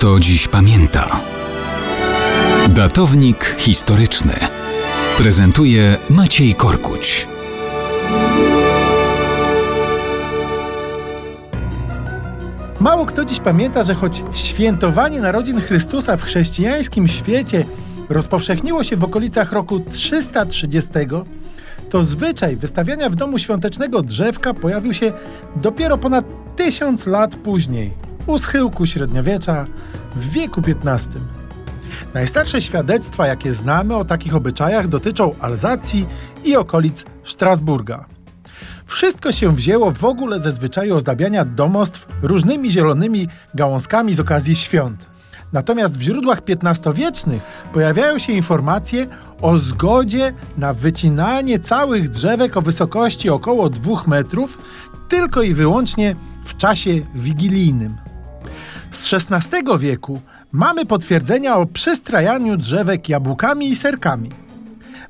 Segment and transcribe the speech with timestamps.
[0.00, 1.20] kto dziś pamięta.
[2.68, 4.32] Datownik historyczny
[5.18, 7.28] prezentuje Maciej Korkuć.
[12.80, 17.64] Mało kto dziś pamięta, że choć świętowanie narodzin Chrystusa w chrześcijańskim świecie
[18.08, 20.90] rozpowszechniło się w okolicach roku 330,
[21.90, 25.12] to zwyczaj wystawiania w domu świątecznego drzewka pojawił się
[25.56, 26.24] dopiero ponad
[26.56, 29.66] tysiąc lat później, u schyłku średniowiecza
[30.16, 31.20] w wieku XV.
[32.14, 36.06] Najstarsze świadectwa, jakie znamy o takich obyczajach, dotyczą Alzacji
[36.44, 38.04] i okolic Strasburga.
[38.86, 45.06] Wszystko się wzięło w ogóle ze zwyczaju ozdabiania domostw różnymi zielonymi gałązkami z okazji świąt.
[45.52, 49.06] Natomiast w źródłach XV-wiecznych pojawiają się informacje
[49.42, 54.58] o zgodzie na wycinanie całych drzewek o wysokości około 2 metrów
[55.08, 58.09] tylko i wyłącznie w czasie wigilijnym.
[58.90, 60.20] Z XVI wieku
[60.52, 64.30] mamy potwierdzenia o przystrajaniu drzewek jabłkami i serkami.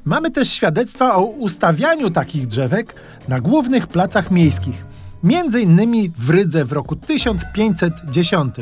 [0.04, 2.94] Mamy też świadectwa o ustawianiu takich drzewek
[3.28, 4.84] na głównych placach miejskich,
[5.24, 8.54] między innymi w Rydze w roku 1510.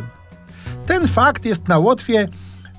[0.86, 2.28] Ten fakt jest na Łotwie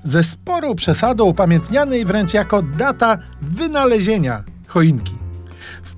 [0.03, 5.18] ze sporą przesadą upamiętniany wręcz jako data wynalezienia choinki.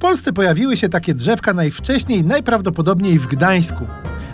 [0.02, 3.88] Polsce pojawiły się takie drzewka najwcześniej najprawdopodobniej w Gdańsku.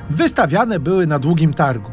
[0.09, 1.91] Wystawiane były na długim targu.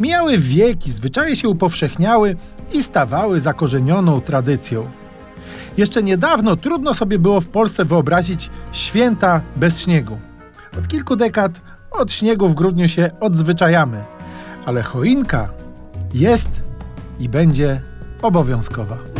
[0.00, 2.36] Mijały wieki, zwyczaje się upowszechniały
[2.72, 4.90] i stawały zakorzenioną tradycją.
[5.76, 10.18] Jeszcze niedawno trudno sobie było w Polsce wyobrazić święta bez śniegu.
[10.78, 14.04] Od kilku dekad od śniegu w grudniu się odzwyczajamy,
[14.66, 15.48] ale choinka
[16.14, 16.50] jest
[17.20, 17.80] i będzie
[18.22, 19.19] obowiązkowa.